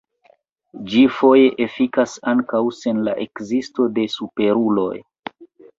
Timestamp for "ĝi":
0.93-1.03